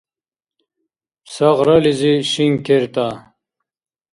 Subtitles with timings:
[1.33, 3.09] Сагърализи шин кертӀа.